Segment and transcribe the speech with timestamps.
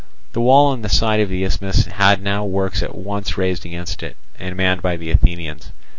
[0.33, 4.01] The wall on the side of the isthmus had now works at once raised against
[4.01, 5.71] it, and manned by the Athenians.